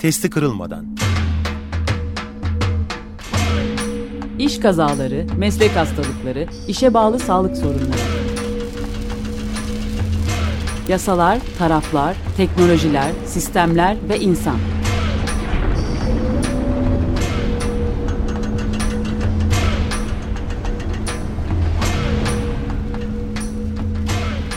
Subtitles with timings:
[0.00, 0.86] testi kırılmadan.
[4.38, 8.00] İş kazaları, meslek hastalıkları, işe bağlı sağlık sorunları.
[10.88, 14.56] Yasalar, taraflar, teknolojiler, sistemler ve insan.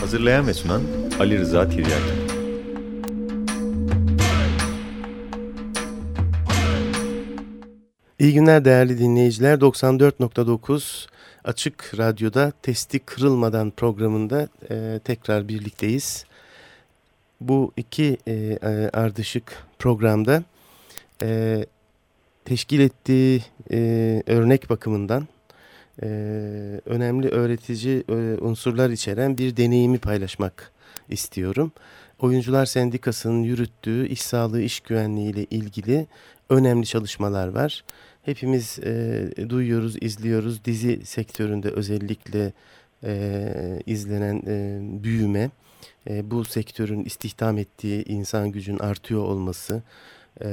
[0.00, 0.82] Hazırlayan ve sunan
[1.20, 2.23] Ali Rıza Tiryaki.
[8.24, 9.58] İyi günler değerli dinleyiciler.
[9.58, 11.06] 94.9
[11.44, 16.24] Açık Radyo'da Testi Kırılmadan programında e, tekrar birlikteyiz.
[17.40, 20.42] Bu iki e, e, ardışık programda
[21.22, 21.66] e,
[22.44, 25.28] teşkil ettiği e, örnek bakımından
[26.02, 26.06] e,
[26.86, 30.72] önemli öğretici e, unsurlar içeren bir deneyimi paylaşmak
[31.08, 31.72] istiyorum.
[32.18, 36.06] Oyuncular Sendikası'nın yürüttüğü iş sağlığı, iş güvenliği ile ilgili
[36.50, 37.84] önemli çalışmalar var.
[38.24, 40.64] Hepimiz e, duyuyoruz, izliyoruz.
[40.64, 42.52] Dizi sektöründe özellikle
[43.04, 45.50] e, izlenen e, büyüme,
[46.10, 49.82] e, bu sektörün istihdam ettiği insan gücün artıyor olması,
[50.40, 50.48] e,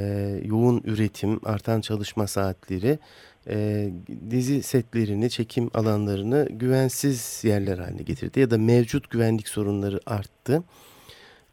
[0.46, 3.00] yoğun üretim, artan çalışma saatleri,
[3.48, 3.90] e,
[4.30, 10.64] dizi setlerini, çekim alanlarını güvensiz yerler haline getirdi ya da mevcut güvenlik sorunları arttı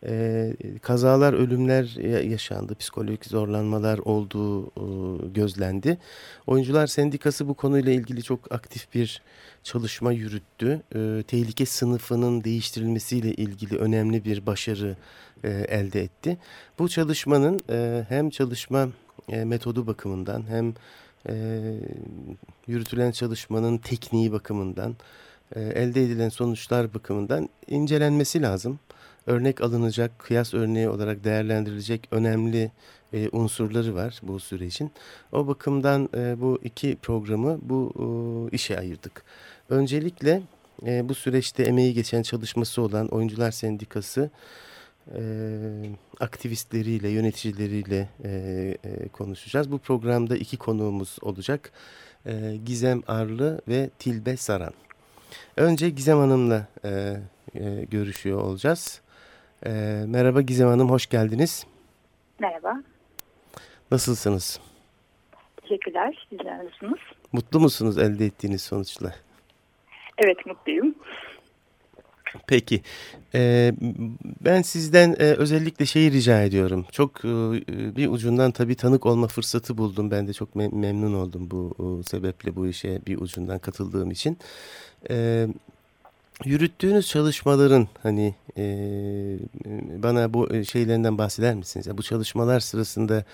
[0.07, 1.85] e, kazalar, ölümler
[2.23, 5.99] yaşandı, psikolojik zorlanmalar olduğu e, gözlendi.
[6.47, 9.23] Oyuncular Sendikası bu konuyla ilgili çok aktif bir
[9.63, 10.83] çalışma yürüttü.
[10.95, 14.97] E, tehlike sınıfının değiştirilmesiyle ilgili önemli bir başarı
[15.45, 16.39] e, elde etti.
[16.79, 18.89] Bu çalışmanın e, hem çalışma
[19.29, 20.75] e, metodu bakımından hem
[21.29, 21.35] e,
[22.67, 24.97] yürütülen çalışmanın tekniği bakımından,
[25.57, 28.79] e, elde edilen sonuçlar bakımından incelenmesi lazım
[29.29, 32.71] örnek alınacak, kıyas örneği olarak değerlendirilecek önemli
[33.13, 34.91] e, unsurları var bu sürecin.
[35.33, 37.93] O bakımdan e, bu iki programı bu
[38.53, 39.23] e, işe ayırdık.
[39.71, 40.43] Öncelikle
[40.87, 44.31] e, bu süreçte emeği geçen çalışması olan Oyuncular Sendikası
[45.15, 45.21] e,
[46.21, 48.31] aktivistleriyle, yöneticileriyle e,
[48.85, 49.73] e, konuşacağız.
[49.73, 51.73] Bu programda iki konuğumuz olacak.
[52.27, 54.73] E, Gizem Arlı ve Tilbe Saran.
[55.57, 57.17] Önce Gizem Hanım'la e,
[57.55, 59.01] e, görüşüyor olacağız.
[59.67, 59.71] E,
[60.07, 61.67] merhaba Gizem Hanım, hoş geldiniz.
[62.39, 62.83] Merhaba.
[63.91, 64.61] Nasılsınız?
[65.63, 66.99] Teşekkürler, sizler nasılsınız?
[67.33, 69.15] Mutlu musunuz elde ettiğiniz sonuçla?
[70.19, 70.95] Evet, mutluyum.
[72.47, 72.83] Peki,
[73.35, 73.73] ee,
[74.45, 76.87] ben sizden e, özellikle şeyi rica ediyorum.
[76.93, 77.29] Çok e,
[77.97, 80.11] bir ucundan tabii tanık olma fırsatı buldum.
[80.11, 84.39] Ben de çok me memnun oldum bu o, sebeple bu işe bir ucundan katıldığım için.
[85.11, 85.51] Evet
[86.45, 88.65] yürüttüğünüz çalışmaların hani e,
[90.03, 91.87] bana bu e, şeylerinden bahseder misiniz?
[91.87, 93.25] Ya bu çalışmalar sırasında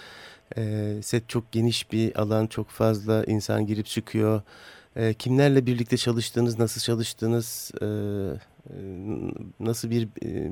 [0.57, 4.43] e, set çok geniş bir alan, çok fazla insan girip çıkıyor.
[4.97, 8.77] E, kimlerle birlikte çalıştığınız, nasıl çalıştığınız, e, e
[9.61, 10.51] nasıl bir e,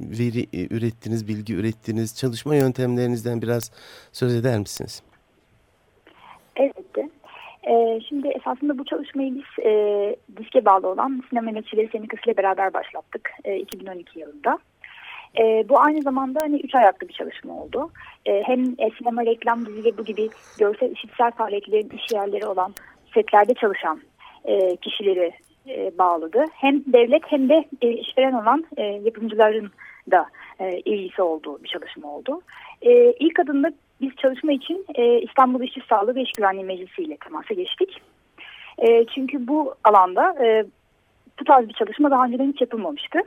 [0.00, 3.70] veri e, ürettiniz, bilgi ürettiniz, çalışma yöntemlerinizden biraz
[4.12, 5.02] söz eder misiniz?
[7.68, 7.96] Elbette.
[7.96, 12.74] E, şimdi esasında bu çalışmayı biz e, diske bağlı olan Sinema Emekçileri Sendikası ile beraber
[12.74, 14.58] başlattık e, 2012 yılında.
[15.38, 17.90] E, bu aynı zamanda hani üç ayaklı bir çalışma oldu.
[18.26, 20.28] E, hem e, sinema, reklam, dizi ve bu gibi
[20.58, 22.74] görsel işitsel faaliyetlerin iş yerleri olan
[23.14, 24.00] setlerde çalışan
[24.44, 25.32] e, kişileri
[25.68, 26.44] e, bağladı.
[26.52, 29.70] Hem devlet hem de e, işveren olan e, yapımcıların
[30.10, 30.26] da
[30.60, 32.40] e, ilgisi olduğu bir çalışma oldu.
[32.82, 37.16] E, ilk adımda biz çalışma için e, İstanbul İşçi Sağlığı ve İş Güvenliği Meclisi ile
[37.16, 38.02] temasa geçtik.
[38.78, 40.64] E, çünkü bu alanda e,
[41.40, 43.18] bu tarz bir çalışma daha önceden hiç yapılmamıştı.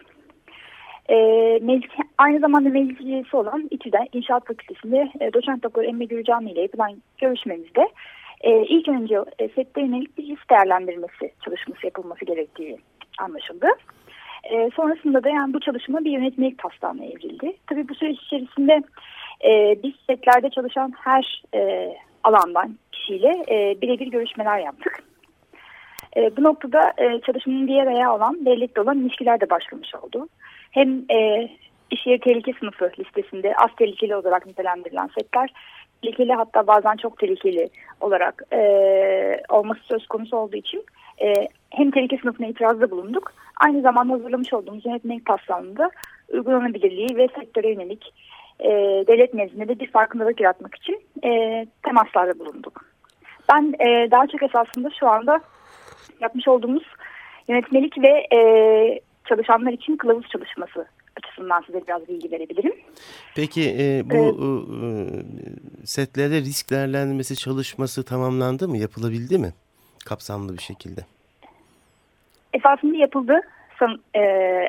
[1.10, 1.16] E,
[1.62, 6.62] meclis, aynı zamanda meclis üyesi olan İTÜ'den İnşaat Fakültesi'nde e, doçent doktor Emre Gürcan ile
[6.62, 7.88] yapılan görüşmemizde
[8.42, 12.78] e, ilk önce e, sette yönelik bir risk değerlendirmesi çalışması yapılması gerektiği
[13.20, 13.68] anlaşıldı.
[14.44, 17.54] E, sonrasında da yani bu çalışma bir yönetmelik taslağına evrildi.
[17.68, 18.82] Tabii bu süreç içerisinde
[19.44, 21.94] e, biz setlerde çalışan her e,
[22.24, 25.04] alandan kişiyle e, birebir görüşmeler yaptık.
[26.18, 30.28] E, bu noktada e, çalışmanın diğer ayağı olan devletle olan ilişkiler de başlamış oldu.
[30.72, 31.50] Hem e,
[31.92, 35.50] iş yeri tehlike sınıfı listesinde az tehlikeli olarak nitelendirilen setler
[36.02, 37.70] tehlikeli hatta bazen çok tehlikeli
[38.02, 38.62] olarak e,
[39.50, 40.86] olması söz konusu olduğu için
[41.22, 41.34] e,
[41.70, 43.34] hem tehlike sınıfına itirazda bulunduk.
[43.66, 45.92] Aynı zamanda hazırlamış olduğumuz yönetmelik taslağında
[46.34, 48.14] uygulanabilirliği ve sektöre yönelik
[48.62, 48.70] e,
[49.08, 52.86] devlet nezdinde de bir farkındalık yaratmak için e, temaslarda bulunduk.
[53.54, 55.42] Ben e, daha çok esasında şu anda
[56.20, 56.84] yapmış olduğumuz
[57.48, 58.40] yönetmelik ve e,
[59.26, 60.88] çalışanlar için kılavuz çalışması
[61.18, 62.76] açısından size biraz bilgi verebilirim.
[63.36, 65.24] Peki e, bu evet.
[65.84, 68.78] e, setlerde risk değerlendirmesi çalışması tamamlandı mı?
[68.78, 69.54] Yapılabildi mi?
[70.06, 71.02] Kapsamlı bir şekilde.
[72.54, 73.42] Esasında yapıldı.
[74.14, 74.20] E,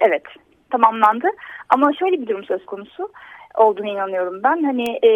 [0.00, 0.22] evet
[0.70, 1.26] tamamlandı.
[1.68, 3.12] Ama şöyle bir durum söz konusu
[3.54, 4.62] olduğunu inanıyorum ben.
[4.62, 5.10] Hani e,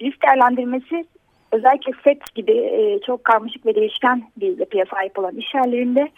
[0.00, 1.04] risk değerlendirmesi
[1.52, 6.08] özellikle set gibi e, çok karmaşık ve değişken bir yapıya sahip olan iş yerlerinde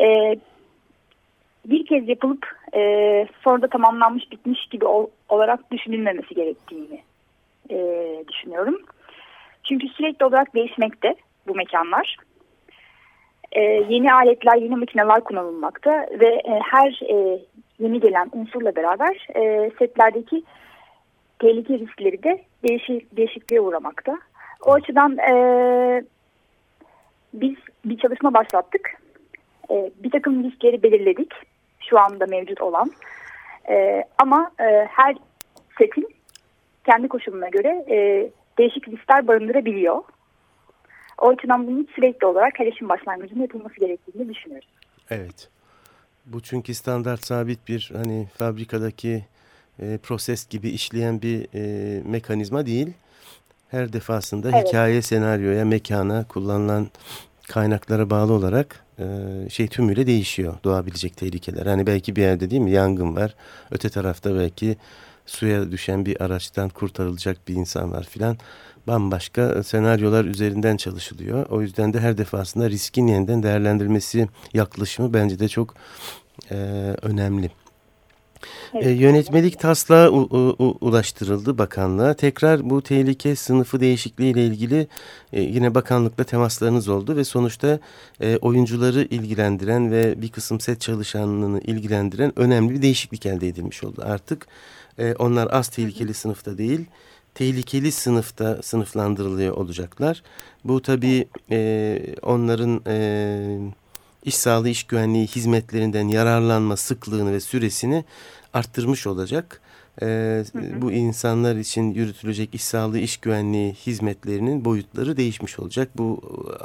[0.00, 0.36] e,
[1.66, 2.80] bir kez yapılıp e,
[3.44, 7.00] sonra da tamamlanmış bitmiş gibi ol, olarak düşünülmemesi gerektiğini
[7.70, 7.78] e,
[8.28, 8.78] düşünüyorum.
[9.64, 11.14] Çünkü sürekli olarak değişmekte
[11.46, 12.16] bu mekanlar.
[13.52, 17.38] E, yeni aletler, yeni makineler kullanılmakta ve e, her e,
[17.78, 20.42] yeni gelen unsurla beraber e, setlerdeki
[21.38, 24.18] tehlike riskleri de değişik, değişikliğe uğramakta.
[24.66, 25.34] O açıdan e,
[27.34, 27.54] biz
[27.84, 28.90] bir çalışma başlattık.
[29.70, 31.32] E, bir takım riskleri belirledik.
[31.80, 32.90] Şu anda mevcut olan.
[33.68, 35.16] E, ama e, her
[35.78, 36.08] setin
[36.86, 40.02] kendi koşuluna göre e, değişik riskler barındırabiliyor.
[41.18, 44.68] O açıdan bunun sürekli olarak her işin başlangıcında yapılması gerektiğini düşünüyoruz.
[45.10, 45.48] Evet.
[46.26, 49.24] Bu çünkü standart sabit bir hani fabrikadaki
[49.82, 52.92] e, proses gibi işleyen bir e, mekanizma değil.
[53.68, 54.68] Her defasında evet.
[54.68, 56.88] hikaye, senaryoya, mekana, kullanılan
[57.48, 59.04] kaynaklara bağlı olarak e,
[59.50, 61.66] şey tümüyle değişiyor doğabilecek tehlikeler.
[61.66, 63.34] Hani belki bir yerde değil mi yangın var.
[63.70, 64.76] Öte tarafta belki
[65.26, 68.36] suya düşen bir araçtan kurtarılacak bir insan var filan.
[68.86, 71.46] Bambaşka senaryolar üzerinden çalışılıyor.
[71.46, 75.74] O yüzden de her defasında riskin yeniden değerlendirilmesi yaklaşımı bence de çok
[76.50, 76.54] e,
[77.02, 77.50] önemli.
[78.74, 78.86] Evet.
[78.86, 82.14] E, yönetmelik taslağı u, u, ulaştırıldı bakanlığa.
[82.14, 84.86] Tekrar bu tehlike sınıfı değişikliği ile ilgili
[85.32, 87.78] e, yine bakanlıkla temaslarınız oldu ve sonuçta
[88.20, 94.02] e, oyuncuları ilgilendiren ve bir kısım set çalışanlığını ilgilendiren önemli bir değişiklik elde edilmiş oldu.
[94.04, 94.46] Artık
[94.98, 96.84] e, onlar az tehlikeli sınıfta değil,
[97.34, 100.22] tehlikeli sınıfta sınıflandırılıyor olacaklar.
[100.64, 101.28] Bu tabii
[102.22, 102.80] onların...
[104.24, 108.04] iş sağlığı iş güvenliği hizmetlerinden yararlanma sıklığını ve süresini
[108.52, 109.60] arttırmış olacak.
[110.02, 110.06] Ee,
[110.52, 110.82] hı hı.
[110.82, 115.88] Bu insanlar için yürütülecek iş sağlığı iş güvenliği hizmetlerinin boyutları değişmiş olacak.
[115.96, 116.20] Bu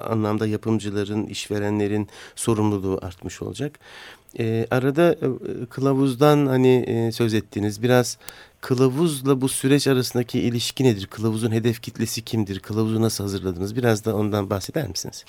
[0.10, 3.80] anlamda yapımcıların, işverenlerin sorumluluğu artmış olacak.
[4.40, 7.84] Ee, arada e, kılavuzdan hani e, söz ettiniz.
[7.84, 8.18] Biraz
[8.62, 11.08] kılavuzla bu süreç arasındaki ilişki nedir?
[11.08, 12.60] Kılavuzun hedef kitlesi kimdir?
[12.60, 13.76] Kılavuzu nasıl hazırladınız?
[13.76, 15.26] Biraz da ondan bahseder misiniz?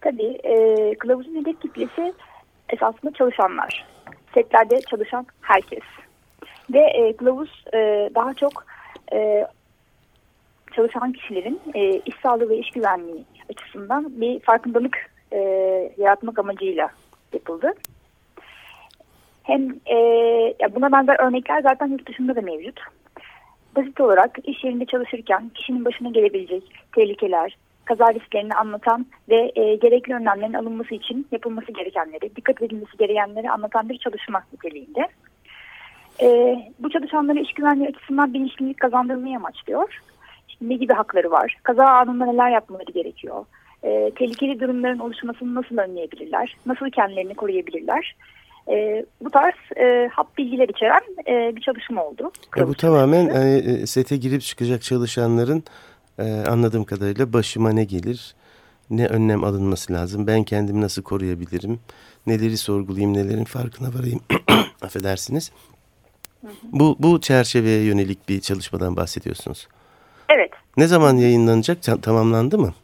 [0.00, 0.38] Tabii.
[0.44, 2.14] E, kılavuzun hedef kitlesi
[2.68, 3.86] esasında çalışanlar.
[4.34, 5.82] Setlerde çalışan herkes.
[6.72, 8.64] Ve e, kılavuz e, daha çok
[9.12, 9.46] e,
[10.76, 15.38] çalışan kişilerin e, iş sağlığı ve iş güvenliği açısından bir farkındalık e,
[15.98, 16.88] yaratmak amacıyla
[17.32, 17.72] yapıldı.
[19.42, 19.96] Hem e,
[20.60, 22.80] ya buna benzer örnekler zaten yurt dışında da mevcut.
[23.76, 26.62] Basit olarak iş yerinde çalışırken kişinin başına gelebilecek
[26.94, 27.56] tehlikeler,
[27.88, 33.88] kaza risklerini anlatan ve e, gerekli önlemlerin alınması için yapılması gerekenleri, dikkat edilmesi gerekenleri anlatan
[33.88, 35.08] bir çalışma niteliğinde.
[36.22, 36.28] E,
[36.78, 40.00] bu çalışanlara iş güvenliği açısından bilinçlilik kazandırmayı amaçlıyor.
[40.48, 43.44] İşte ne gibi hakları var, kaza anında neler yapmaları gerekiyor,
[43.82, 48.16] e, tehlikeli durumların oluşmasını nasıl önleyebilirler, nasıl kendilerini koruyabilirler.
[48.68, 52.32] E, bu tarz e, hap bilgiler içeren e, bir çalışma oldu.
[52.56, 55.62] E, bu tamamen e, sete girip çıkacak çalışanların
[56.18, 58.34] ee, anladığım kadarıyla başıma ne gelir,
[58.90, 61.80] ne önlem alınması lazım, ben kendimi nasıl koruyabilirim,
[62.26, 64.20] neleri sorgulayayım, nelerin farkına varayım,
[64.82, 65.52] affedersiniz.
[66.62, 69.68] Bu, bu çerçeveye yönelik bir çalışmadan bahsediyorsunuz.
[70.28, 70.50] Evet.
[70.76, 72.74] Ne zaman yayınlanacak, tamamlandı mı?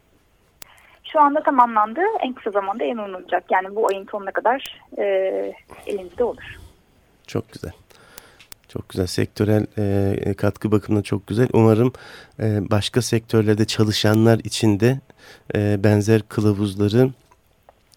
[1.12, 3.44] Şu anda tamamlandı, en kısa zamanda yayınlanacak.
[3.50, 5.04] Yani bu ayın sonuna kadar e,
[5.86, 6.58] elimizde olur.
[7.26, 7.72] Çok güzel.
[8.74, 9.06] Çok güzel.
[9.06, 9.66] Sektörel
[10.26, 11.48] e, katkı bakımından çok güzel.
[11.52, 11.92] Umarım
[12.40, 15.00] e, başka sektörlerde çalışanlar için de
[15.54, 17.10] e, benzer kılavuzları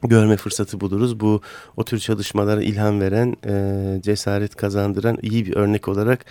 [0.03, 1.19] görme fırsatı buluruz.
[1.19, 1.41] Bu
[1.77, 6.25] o tür çalışmalara ilham veren, e, cesaret kazandıran iyi bir örnek olarak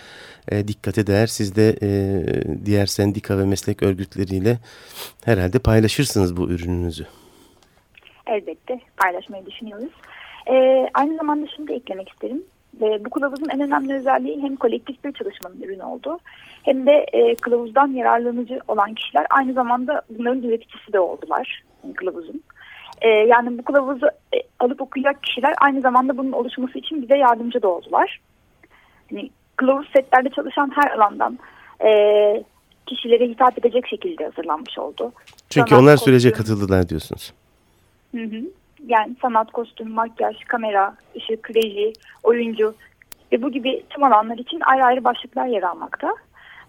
[0.51, 1.27] e, dikkate değer.
[1.27, 1.89] Siz de e,
[2.65, 4.57] diğer sendika ve meslek örgütleriyle
[5.25, 7.07] herhalde paylaşırsınız bu ürününüzü.
[8.27, 9.91] Elbette paylaşmayı düşünüyoruz.
[10.49, 10.53] E,
[10.93, 12.43] aynı zamanda şimdi eklemek isterim.
[12.81, 16.19] E, bu kılavuzun en önemli özelliği hem kolektif bir çalışmanın ürünü oldu
[16.63, 22.43] hem de e, kılavuzdan yararlanıcı olan kişiler aynı zamanda bunların üreticisi de oldular yani kılavuzun.
[23.01, 27.61] E, yani bu kılavuzu e, alıp okuyacak kişiler aynı zamanda bunun oluşması için bize yardımcı
[27.61, 28.19] da oldular.
[29.11, 31.39] Yani kılavuz setlerde çalışan her alandan
[31.85, 31.89] e,
[32.85, 35.11] kişilere hitap edecek şekilde hazırlanmış oldu.
[35.49, 37.33] Çünkü Sanat onlar sürece katıldılar diyorsunuz.
[38.15, 38.41] Hı hı.
[38.85, 41.93] Yani sanat, kostüm, makyaj, kamera, ışık, reji,
[42.23, 42.75] oyuncu
[43.31, 46.15] ve bu gibi tüm alanlar için ayrı ayrı başlıklar yer almakta.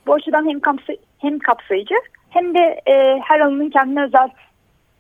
[0.07, 1.95] Bu açıdan hem, kapsay hem kapsayıcı
[2.31, 4.29] hem de e, her alanın kendine özel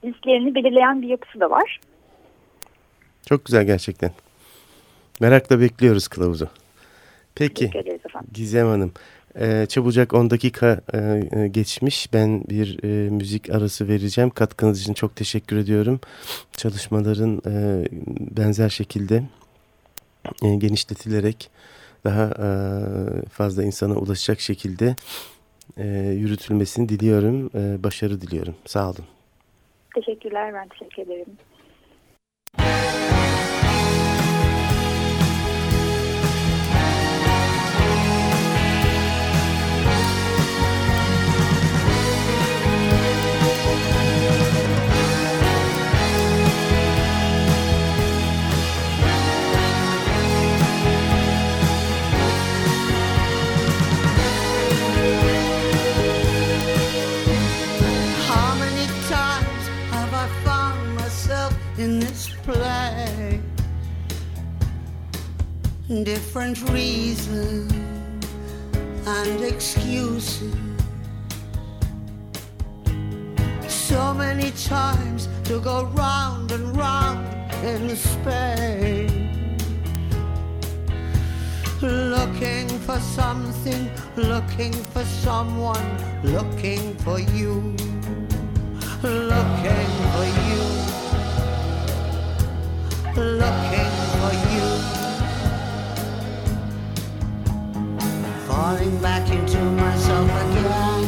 [0.04, 1.80] risklerini belirleyen bir yapısı da var.
[3.26, 4.10] Çok güzel gerçekten.
[5.20, 6.48] Merakla bekliyoruz kılavuzu.
[7.34, 7.70] Peki
[8.32, 8.92] Gizem Hanım.
[9.40, 12.12] E, çabucak 10 dakika e, geçmiş.
[12.12, 14.30] Ben bir e, müzik arası vereceğim.
[14.30, 16.00] Katkınız için çok teşekkür ediyorum.
[16.52, 17.84] Çalışmaların e,
[18.36, 19.22] benzer şekilde
[20.44, 21.50] e, genişletilerek
[22.04, 22.48] daha e,
[23.28, 24.96] fazla insana ulaşacak şekilde
[25.76, 25.86] e,
[26.18, 27.50] yürütülmesini diliyorum.
[27.54, 28.54] E, başarı diliyorum.
[28.66, 29.04] Sağ olun.
[29.94, 30.54] Teşekkürler.
[30.54, 31.38] Ben teşekkür ederim.
[62.42, 63.40] Play
[66.02, 67.72] different reasons
[69.06, 70.52] and excuses.
[73.68, 77.24] So many times to go round and round
[77.64, 79.56] in Spain.
[81.80, 85.86] Looking for something, looking for someone,
[86.24, 87.76] looking for you,
[89.04, 90.87] looking for you
[93.24, 94.66] looking for you.
[98.46, 101.06] Falling back into myself again.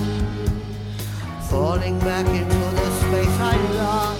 [1.49, 4.20] Falling back into the space I love.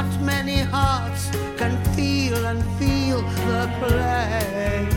[0.00, 1.28] Not many hearts
[1.58, 4.88] can feel and feel the play.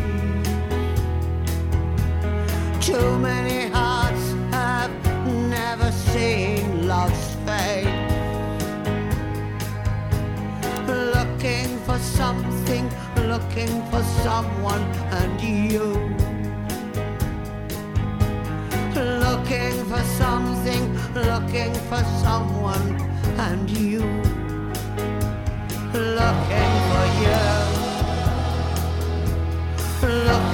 [2.80, 4.94] Too many hearts have
[5.28, 8.00] never seen love's fate.
[10.88, 12.90] Looking for something,
[13.28, 14.84] looking for someone,
[15.20, 15.86] and you
[19.26, 20.84] looking for something,
[21.14, 22.88] looking for someone,
[23.38, 24.33] and you
[25.94, 27.40] looking for you,
[30.02, 30.53] looking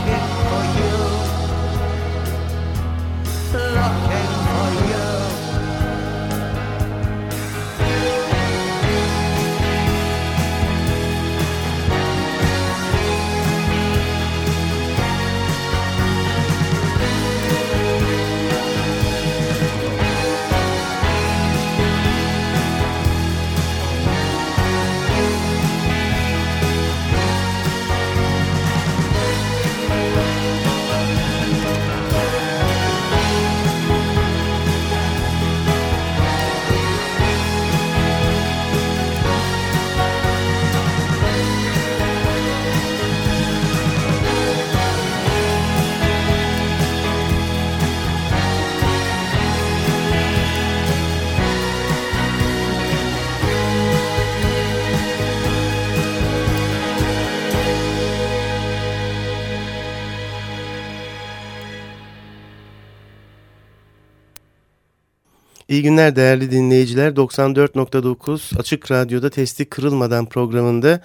[65.69, 67.09] İyi günler değerli dinleyiciler.
[67.11, 71.01] 94.9 Açık Radyo'da Testi Kırılmadan programında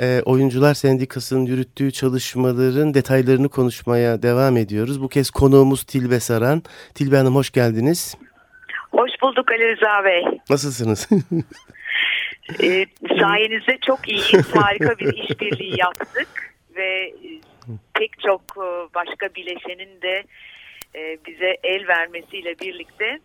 [0.00, 5.02] e, Oyuncular Sendikası'nın yürüttüğü çalışmaların detaylarını konuşmaya devam ediyoruz.
[5.02, 6.62] Bu kez konuğumuz Tilbe Saran.
[6.94, 8.16] Tilbe Hanım hoş geldiniz.
[8.92, 10.24] Hoş bulduk Ali Rıza Bey.
[10.50, 11.08] Nasılsınız?
[12.62, 12.86] e,
[13.20, 14.54] sayenizde çok iyiyiz.
[14.54, 16.28] Harika bir işbirliği yaptık
[16.76, 17.14] ve
[17.94, 18.42] pek çok
[18.94, 20.24] başka bileşenin de
[20.94, 23.18] e, bize el vermesiyle birlikte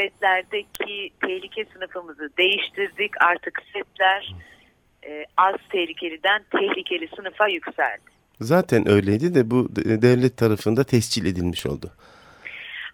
[0.00, 3.22] setlerdeki tehlike sınıfımızı değiştirdik.
[3.22, 4.34] Artık setler
[5.06, 8.10] e, az tehlikeliden tehlikeli sınıfa yükseldi.
[8.40, 11.90] Zaten öyleydi de bu devlet tarafında tescil edilmiş oldu.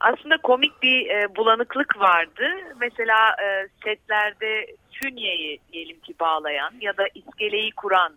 [0.01, 2.45] Aslında komik bir e, bulanıklık vardı.
[2.81, 8.13] Mesela e, setlerde fünyeyi diyelim ki bağlayan ya da iskeleyi kuran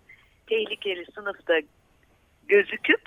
[0.47, 1.53] tehlikeli sınıfta
[2.47, 3.01] gözüküp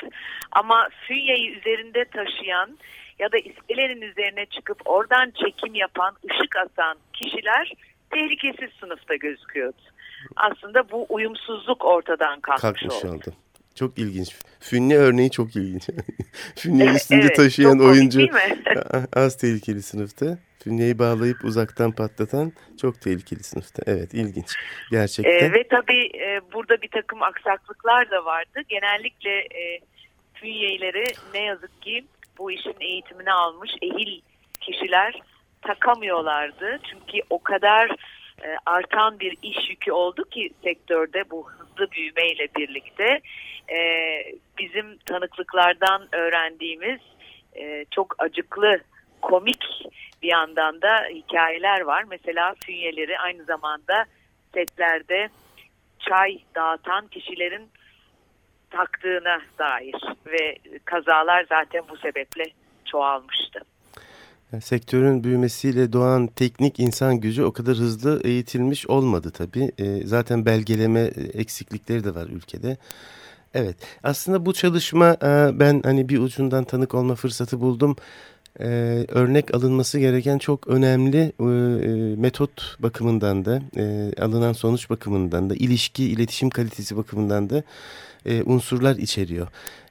[0.52, 2.78] ama fünyeyi üzerinde taşıyan
[3.18, 7.72] ya da iskelenin üzerine çıkıp oradan çekim yapan, ışık atan kişiler
[8.10, 9.82] tehlikesiz sınıfta gözüküyordu.
[10.36, 13.14] Aslında bu uyumsuzluk ortadan kalkmış, kalkmış oldu.
[13.14, 13.34] oldu.
[13.74, 14.36] Çok ilginç.
[14.60, 15.88] Fünye örneği çok ilginç.
[16.56, 18.20] Fünyeyi üstünde evet, taşıyan oyuncu
[19.16, 20.38] az tehlikeli sınıfta.
[20.64, 23.82] Fünyeyi bağlayıp uzaktan patlatan çok tehlikeli sınıfta.
[23.86, 24.46] Evet ilginç
[24.90, 25.50] gerçekten.
[25.50, 28.60] Ee, ve tabii e, burada bir takım aksaklıklar da vardı.
[28.68, 29.80] Genellikle e,
[30.34, 31.04] fünyeleri
[31.34, 32.04] ne yazık ki
[32.38, 34.20] bu işin eğitimini almış ehil
[34.60, 35.20] kişiler
[35.62, 36.78] takamıyorlardı.
[36.90, 37.90] Çünkü o kadar
[38.44, 43.20] e, artan bir iş yükü oldu ki sektörde bu hızlı büyümeyle birlikte
[43.72, 43.78] e,
[44.58, 47.00] bizim tanıklıklardan öğrendiğimiz
[47.56, 48.80] e, çok acıklı
[49.22, 49.64] komik
[50.22, 52.04] bir yandan da hikayeler var.
[52.10, 54.04] Mesela fünyeleri aynı zamanda
[54.54, 55.28] setlerde
[55.98, 57.68] çay dağıtan kişilerin
[58.72, 59.94] taktığına dair
[60.26, 62.44] ve kazalar zaten bu sebeple
[62.84, 63.60] çoğalmıştı.
[64.60, 69.72] Sektörün büyümesiyle doğan teknik insan gücü o kadar hızlı eğitilmiş olmadı tabii.
[69.78, 71.00] E, zaten belgeleme
[71.34, 72.76] eksiklikleri de var ülkede.
[73.54, 77.96] Evet aslında bu çalışma e, ben hani bir ucundan tanık olma fırsatı buldum.
[78.60, 78.66] E,
[79.08, 81.44] örnek alınması gereken çok önemli e,
[82.16, 87.62] metot bakımından da e, alınan sonuç bakımından da ilişki iletişim kalitesi bakımından da
[88.26, 89.48] e, unsurlar içeriyor.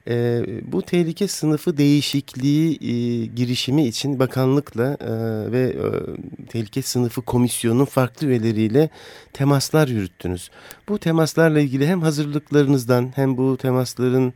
[0.08, 5.12] E, bu tehlike sınıfı değişikliği e, girişimi için bakanlıkla e,
[5.52, 8.90] ve e, tehlike sınıfı komisyonun farklı üyeleriyle
[9.32, 10.50] temaslar yürüttünüz.
[10.88, 14.34] Bu temaslarla ilgili hem hazırlıklarınızdan hem bu temasların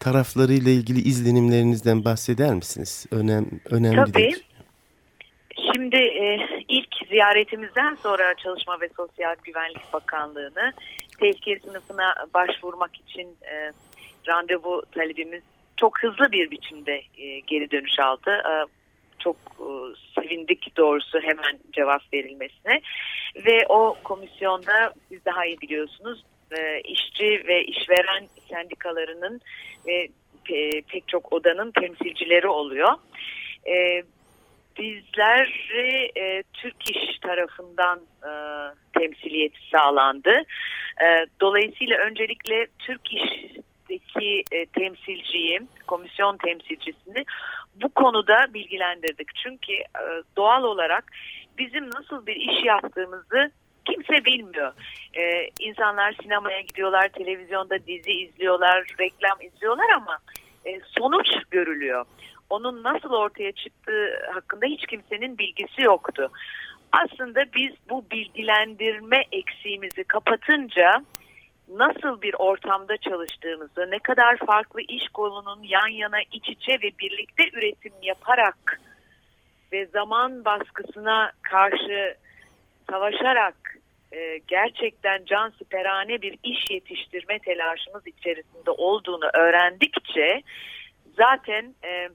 [0.00, 3.06] taraflarıyla ilgili izlenimlerinizden bahseder misiniz?
[3.10, 4.32] Önem, önemli Tabii.
[5.74, 10.72] Şimdi e, ilk ziyaretimizden sonra Çalışma ve Sosyal Güvenlik Bakanlığı'nı
[11.20, 13.72] tehlike sınıfına başvurmak için e,
[14.28, 15.42] randevu talebimiz
[15.76, 18.30] çok hızlı bir biçimde e, geri dönüş aldı.
[18.30, 18.54] E,
[19.18, 19.68] çok e,
[20.14, 22.80] sevindik doğrusu hemen cevap verilmesine
[23.36, 26.24] ve o komisyonda siz daha iyi biliyorsunuz
[26.58, 28.28] e, işçi ve işveren
[28.64, 29.40] sendikalarının
[29.86, 30.08] ve
[30.50, 32.92] e, pek çok odanın temsilcileri oluyor.
[33.66, 34.02] E,
[34.78, 35.70] bizler
[36.16, 38.32] e, Türk İş tarafından e,
[38.98, 40.42] temsiliyeti sağlandı.
[41.02, 47.24] E, dolayısıyla öncelikle Türk İş'teki e, temsilciyi, komisyon temsilcisini
[47.82, 49.28] bu konuda bilgilendirdik.
[49.34, 51.04] Çünkü e, doğal olarak
[51.58, 53.50] bizim nasıl bir iş yaptığımızı
[53.84, 54.72] kimse bilmiyor.
[55.14, 60.18] Ee, insanlar sinemaya gidiyorlar, televizyonda dizi izliyorlar, reklam izliyorlar ama
[60.64, 62.04] e, sonuç görülüyor.
[62.50, 66.30] Onun nasıl ortaya çıktığı hakkında hiç kimsenin bilgisi yoktu.
[66.92, 71.02] Aslında biz bu bilgilendirme eksiğimizi kapatınca
[71.68, 77.42] nasıl bir ortamda çalıştığımızı, ne kadar farklı iş kolunun yan yana iç içe ve birlikte
[77.52, 78.80] üretim yaparak
[79.72, 82.16] ve zaman baskısına karşı
[82.90, 83.54] savaşarak
[84.14, 90.42] e, gerçekten can siperane bir iş yetiştirme telaşımız içerisinde olduğunu öğrendikçe
[91.16, 92.08] zaten e,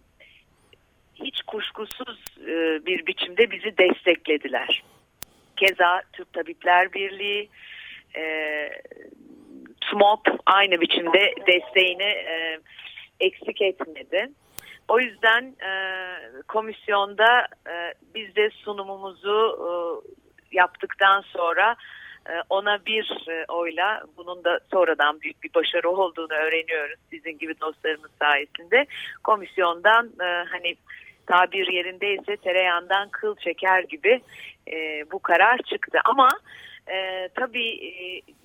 [1.16, 4.84] hiç kuşkusuz e, bir biçimde bizi desteklediler.
[5.58, 7.50] Keza Türk Tabipler Birliği,
[9.82, 12.16] TMOP aynı biçimde desteğini
[13.20, 14.30] eksik etmedi.
[14.90, 15.72] O yüzden e,
[16.48, 19.70] komisyonda e, biz de sunumumuzu e,
[20.52, 21.76] yaptıktan sonra
[22.30, 27.60] e, ona bir e, oyla bunun da sonradan büyük bir başarı olduğunu öğreniyoruz sizin gibi
[27.60, 28.86] dostlarımız sayesinde.
[29.24, 30.76] Komisyondan e, hani
[31.28, 34.22] tabir yerindeyse tereyağından kıl çeker gibi
[35.12, 36.00] bu karar çıktı.
[36.06, 36.30] Ama
[36.92, 37.80] e, tabii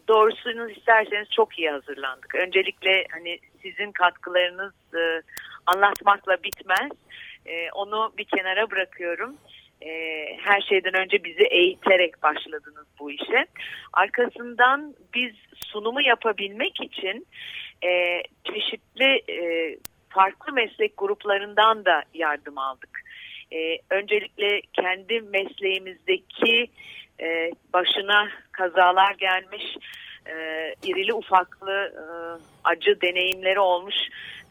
[0.09, 2.35] doğrusunu isterseniz çok iyi hazırlandık.
[2.35, 4.73] Öncelikle hani sizin katkılarınız
[5.67, 6.91] anlatmakla bitmez.
[7.75, 9.37] Onu bir kenara bırakıyorum
[9.85, 13.47] e, her şeyden önce bizi eğiterek başladınız bu işe.
[13.93, 17.27] Arkasından biz sunumu yapabilmek için
[17.85, 19.77] e, çeşitli e,
[20.09, 23.01] farklı meslek gruplarından da yardım aldık.
[23.53, 26.67] E, öncelikle kendi mesleğimizdeki
[27.21, 29.77] e, başına kazalar gelmiş
[30.27, 30.35] e,
[30.83, 32.05] irili ufaklı e,
[32.65, 33.95] acı deneyimleri olmuş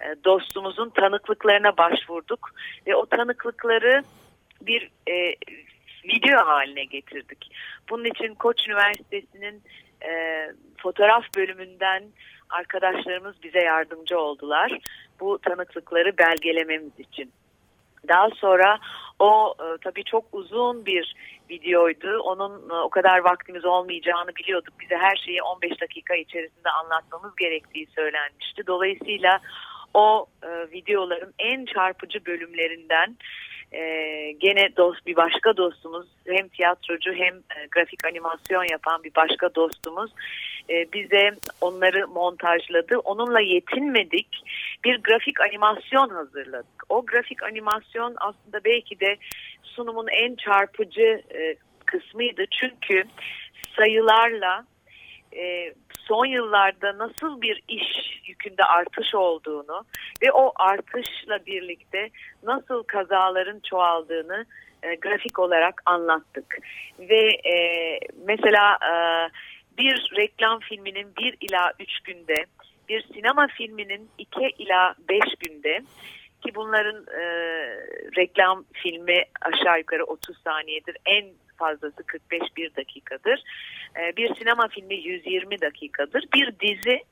[0.01, 2.49] e, dostumuzun tanıklıklarına başvurduk
[2.87, 4.03] ve o tanıklıkları
[4.67, 5.35] bir e,
[6.03, 7.51] video haline getirdik.
[7.89, 9.61] Bunun için Koç Üniversitesi'nin
[10.05, 10.11] e,
[10.77, 12.03] fotoğraf bölümünden
[12.49, 14.79] arkadaşlarımız bize yardımcı oldular.
[15.19, 17.31] Bu tanıklıkları belgelememiz için.
[18.07, 18.79] Daha sonra
[19.19, 21.15] o e, tabii çok uzun bir
[21.49, 22.19] videoydu.
[22.19, 24.73] Onun e, o kadar vaktimiz olmayacağını biliyorduk.
[24.79, 28.67] Bize her şeyi 15 dakika içerisinde anlatmamız gerektiği söylenmişti.
[28.67, 29.39] Dolayısıyla
[29.93, 33.17] o e, videoların en çarpıcı bölümlerinden
[33.73, 39.55] e, gene dost bir başka dostumuz hem tiyatrocu hem e, grafik animasyon yapan bir başka
[39.55, 40.11] dostumuz
[40.69, 41.31] e, bize
[41.61, 42.97] onları montajladı.
[42.97, 44.27] Onunla yetinmedik.
[44.83, 46.83] Bir grafik animasyon hazırladık.
[46.89, 49.17] O grafik animasyon aslında belki de
[49.63, 51.55] sunumun en çarpıcı e,
[51.85, 52.45] kısmıydı.
[52.61, 53.03] Çünkü
[53.77, 54.65] sayılarla
[55.35, 55.73] e,
[56.07, 59.85] son yıllarda nasıl bir iş yükünde artış olduğunu
[60.23, 62.09] ve o artışla birlikte
[62.43, 64.45] nasıl kazaların çoğaldığını
[64.83, 66.57] e, grafik olarak anlattık.
[66.99, 68.93] Ve e, mesela e,
[69.77, 72.45] bir reklam filminin bir ila üç günde,
[72.89, 75.81] bir sinema filminin iki ila beş günde
[76.45, 77.23] ki bunların e,
[78.17, 80.97] reklam filmi aşağı yukarı 30 saniyedir.
[81.05, 81.25] En
[81.57, 82.41] fazlası 45
[82.77, 83.43] dakikadır.
[83.99, 86.25] E, bir sinema filmi 120 dakikadır.
[86.33, 87.03] Bir dizi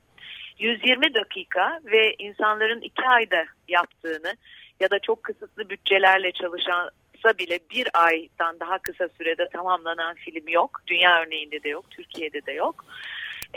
[0.60, 4.34] 120 dakika ve insanların iki ayda yaptığını
[4.80, 10.82] ya da çok kısıtlı bütçelerle çalışansa bile bir aydan daha kısa sürede tamamlanan film yok.
[10.88, 12.86] Dünya örneğinde de yok, Türkiye'de de yok.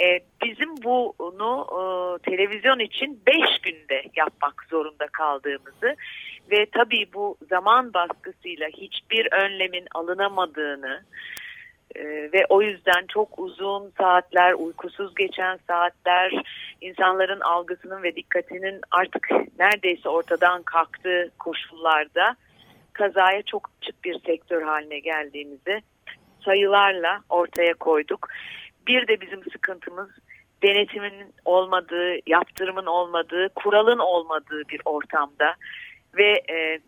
[0.00, 1.82] E, bizim bunu e,
[2.30, 5.96] televizyon için 5 günde yapmak zorunda kaldığımızı
[6.50, 11.02] ve tabii bu zaman baskısıyla hiçbir önlemin alınamadığını
[11.94, 16.32] e, ve o yüzden çok uzun saatler, uykusuz geçen saatler,
[16.80, 19.28] insanların algısının ve dikkatinin artık
[19.58, 22.36] neredeyse ortadan kalktığı koşullarda
[22.92, 25.82] kazaya çok açık bir sektör haline geldiğimizi
[26.44, 28.28] sayılarla ortaya koyduk.
[28.86, 30.10] Bir de bizim sıkıntımız
[30.62, 35.54] denetimin olmadığı, yaptırımın olmadığı, kuralın olmadığı bir ortamda
[36.16, 36.80] ve e,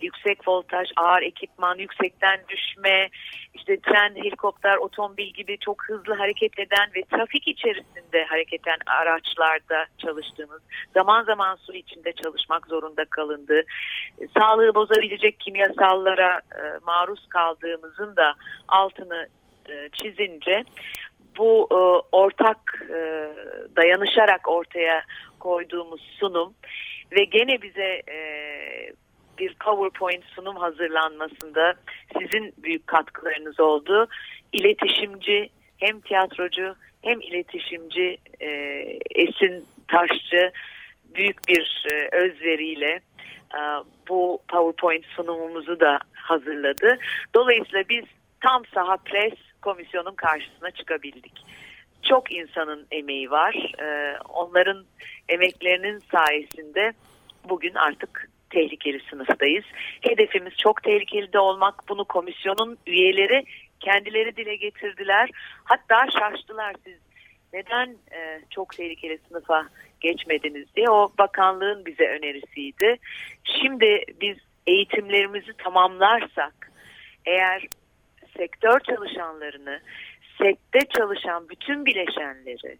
[0.00, 3.08] yüksek voltaj, ağır ekipman, yüksekten düşme,
[3.54, 9.86] işte tren, helikopter, otomobil gibi çok hızlı hareket eden ve trafik içerisinde hareket eden araçlarda
[9.98, 10.62] çalıştığımız,
[10.94, 13.62] zaman zaman su içinde çalışmak zorunda kalındığı,
[14.38, 18.34] sağlığı bozabilecek kimyasallara e, maruz kaldığımızın da
[18.68, 19.28] altını
[19.68, 20.64] e, çizince
[21.38, 21.76] bu e,
[22.16, 23.30] ortak e,
[23.76, 25.02] dayanışarak ortaya
[25.38, 26.54] koyduğumuz sunum
[27.12, 28.18] ve gene bize e,
[29.38, 31.74] bir PowerPoint sunum hazırlanmasında
[32.18, 34.08] sizin büyük katkılarınız oldu.
[34.52, 38.48] İletişimci hem tiyatrocu hem iletişimci e,
[39.14, 40.52] Esin Taşçı
[41.14, 43.00] büyük bir e, özveriyle
[43.54, 43.60] e,
[44.08, 46.98] bu PowerPoint sunumumuzu da hazırladı.
[47.34, 48.04] Dolayısıyla biz
[48.40, 51.32] tam saha pres komisyonun karşısına çıkabildik.
[52.02, 53.72] Çok insanın emeği var.
[53.82, 54.84] Ee, onların
[55.28, 56.92] emeklerinin sayesinde
[57.48, 59.64] bugün artık tehlikeli sınıftayız.
[60.00, 61.88] Hedefimiz çok tehlikeli de olmak.
[61.88, 63.44] Bunu komisyonun üyeleri
[63.80, 65.30] kendileri dile getirdiler.
[65.64, 66.98] Hatta şaştılar siz
[67.52, 69.66] neden e, çok tehlikeli sınıfa
[70.00, 70.90] geçmediniz diye.
[70.90, 72.96] O bakanlığın bize önerisiydi.
[73.44, 74.36] Şimdi biz
[74.66, 76.72] eğitimlerimizi tamamlarsak
[77.26, 77.66] eğer
[78.36, 79.80] sektör çalışanlarını,
[80.42, 82.78] sette çalışan bütün bileşenleri,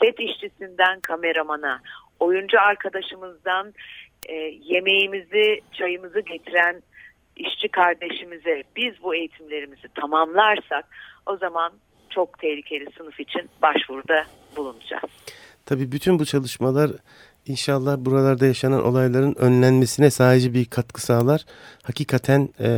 [0.00, 1.80] set işçisinden kameramana,
[2.20, 3.74] oyuncu arkadaşımızdan
[4.28, 6.82] e, yemeğimizi, çayımızı getiren
[7.36, 10.84] işçi kardeşimize biz bu eğitimlerimizi tamamlarsak
[11.26, 11.72] o zaman
[12.10, 14.24] çok tehlikeli sınıf için başvuruda
[14.56, 15.10] bulunacağız.
[15.66, 16.90] Tabii bütün bu çalışmalar
[17.46, 21.44] inşallah buralarda yaşanan olayların önlenmesine sadece bir katkı sağlar.
[21.82, 22.68] Hakikaten e,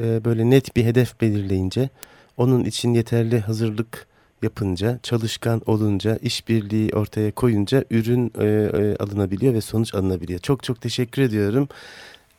[0.00, 1.88] e, böyle net bir hedef belirleyince,
[2.36, 4.06] onun için yeterli hazırlık
[4.42, 10.40] yapınca, çalışkan olunca, işbirliği ortaya koyunca ürün e, e, alınabiliyor ve sonuç alınabiliyor.
[10.40, 11.68] Çok çok teşekkür ediyorum.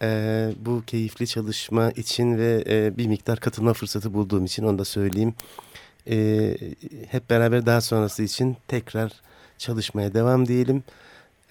[0.01, 0.07] E,
[0.59, 5.35] bu keyifli çalışma için ve e, bir miktar katılma fırsatı bulduğum için onu da söyleyeyim.
[6.09, 6.17] E,
[7.11, 9.11] hep beraber daha sonrası için tekrar
[9.57, 10.83] çalışmaya devam diyelim.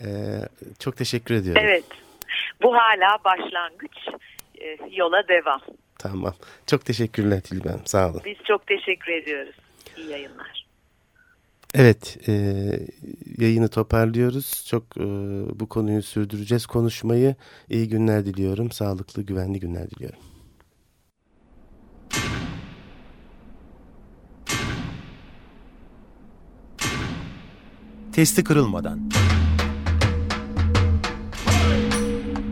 [0.01, 0.07] E,
[0.79, 1.63] çok teşekkür ediyorum.
[1.65, 1.85] Evet,
[2.63, 3.99] bu hala başlangıç,
[4.61, 5.61] e, yola devam.
[5.99, 6.35] Tamam.
[6.67, 7.81] Çok teşekkürler Tilben.
[7.85, 8.21] Sağ olun.
[8.25, 9.55] Biz çok teşekkür ediyoruz.
[9.97, 10.67] İyi yayınlar.
[11.75, 12.33] Evet, e,
[13.39, 14.67] yayını toparlıyoruz.
[14.69, 15.05] Çok e,
[15.61, 17.35] bu konuyu sürdüreceğiz konuşmayı.
[17.71, 18.71] İyi günler diliyorum.
[18.71, 20.19] Sağlıklı, güvenli günler diliyorum.
[28.17, 29.01] testi kırılmadan.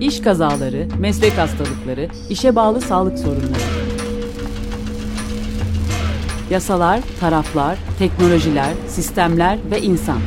[0.00, 3.84] İş kazaları, meslek hastalıkları, işe bağlı sağlık sorunları.
[6.50, 10.18] Yasalar, taraflar, teknolojiler, sistemler ve insan.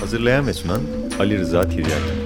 [0.00, 0.80] Hazırlayan ve sunan
[1.20, 2.25] Ali Rıza Tiryaki.